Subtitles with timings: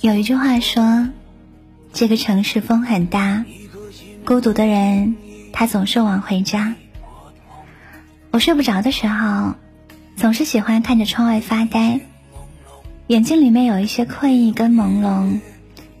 [0.00, 1.08] 有一句话说
[1.92, 3.44] ：“这个城市风很大，
[4.24, 5.16] 孤独的人
[5.52, 6.74] 他总是晚回家。”
[8.30, 9.54] 我睡不着的时候，
[10.16, 12.00] 总是喜欢看着窗外发呆，
[13.06, 15.40] 眼睛里面有一些困意跟朦胧，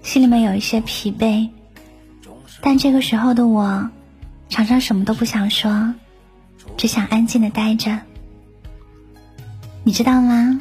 [0.02, 1.48] 心里面有一些疲惫。
[2.60, 3.90] 但这个时候的我，
[4.48, 5.94] 常常什么都不想说，
[6.76, 8.00] 只想安静的待着。
[9.86, 10.60] 你知道吗？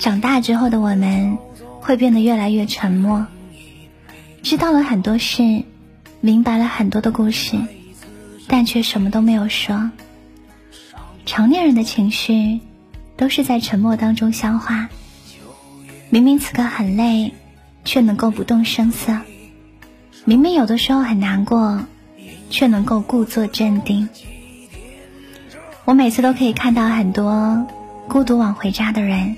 [0.00, 1.38] 长大之后的我们。
[1.84, 3.26] 会变得越来越沉默，
[4.44, 5.64] 知道了很多事，
[6.20, 7.56] 明白了很多的故事，
[8.46, 9.90] 但却什么都没有说。
[11.26, 12.60] 成年人的情绪
[13.16, 14.88] 都是在沉默当中消化。
[16.08, 17.34] 明明此刻很累，
[17.84, 19.22] 却能够不动声色；
[20.24, 21.84] 明明有的时候很难过，
[22.48, 24.08] 却能够故作镇定。
[25.84, 27.66] 我每次都可以看到很多
[28.08, 29.36] 孤独往回家的人。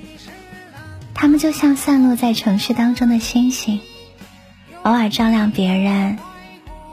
[1.14, 3.80] 他们就像散落在城市当中的星星，
[4.82, 6.18] 偶尔照亮别人，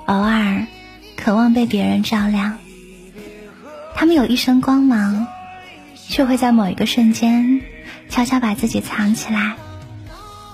[0.06, 0.68] 偶尔
[1.18, 2.58] 渴望被别人照亮。
[3.96, 5.28] 他们有一身光芒，
[6.08, 7.62] 却会在某一个瞬间
[8.10, 9.56] 悄悄把自己藏起来，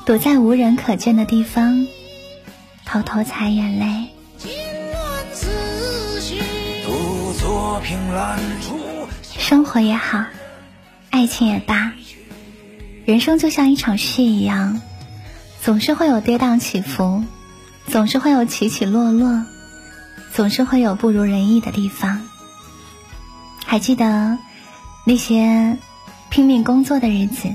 [0.06, 1.88] 躲在无人可见的地方，
[2.86, 4.08] 偷偷擦眼泪。
[9.38, 10.26] 生活也好，
[11.18, 11.94] 爱情也罢。
[13.04, 14.80] 人生就像一场戏一样，
[15.64, 17.24] 总是会有跌宕起伏，
[17.88, 19.44] 总是会有起起落落，
[20.32, 22.22] 总是会有不如人意的地方。
[23.66, 24.38] 还记得
[25.08, 25.80] 那些
[26.30, 27.50] 拼命工作的日子，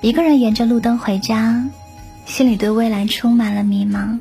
[0.00, 1.70] 一个人沿着路灯回家，
[2.24, 4.18] 心里对未来充满了迷茫，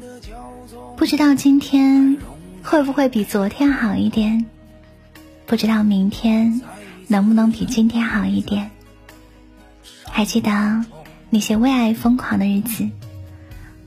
[0.95, 2.17] 不知道今天
[2.61, 4.45] 会不会比昨天好一点，
[5.47, 6.61] 不知道明天
[7.07, 8.71] 能不能比今天好一点。
[10.03, 10.85] 还记得
[11.29, 12.89] 那些为爱疯狂的日子，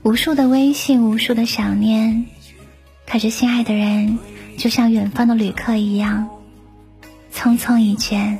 [0.03, 2.25] 无数的微信，无数的想念，
[3.07, 4.19] 可是心爱的人
[4.57, 6.29] 就像远方的旅客一样，
[7.33, 8.39] 匆匆一见，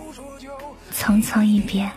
[0.93, 1.89] 匆匆一别。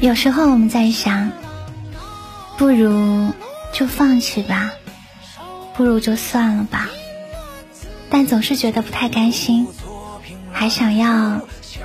[0.00, 1.30] 有时候我们在想，
[2.56, 3.34] 不如
[3.74, 4.72] 就放弃吧，
[5.74, 6.88] 不如就算了吧，
[8.08, 9.68] 但总是觉得不太甘心，
[10.52, 11.42] 还想要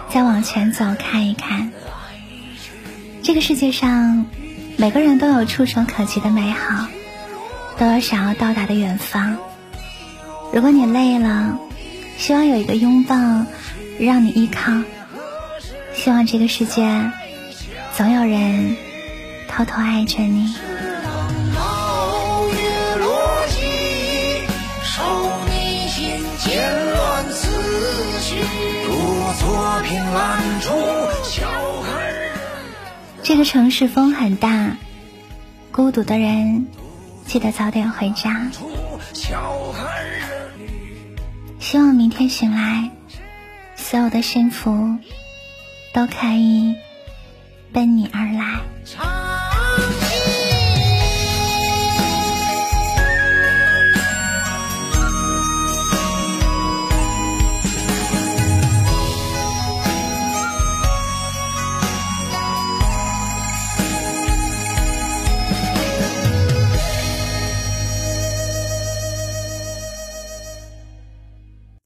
[0.09, 1.73] 再往前走看一看。
[3.21, 4.25] 这个世界上，
[4.77, 6.87] 每个人都有触手可及的美好，
[7.77, 9.37] 都有想要到达的远方。
[10.53, 11.59] 如果你累了，
[12.17, 13.17] 希望有一个拥抱
[13.99, 14.71] 让你依靠，
[15.93, 17.11] 希望这个世界。
[17.97, 18.75] 总有人
[19.47, 20.53] 偷偷爱着你。
[33.23, 34.75] 这个城市风很大，
[35.71, 36.67] 孤独的人
[37.25, 38.51] 记得早点回家。
[41.61, 42.91] 希望明天醒来，
[43.77, 44.97] 所有的幸福
[45.93, 46.75] 都可以。
[47.75, 49.34] 奔你而来。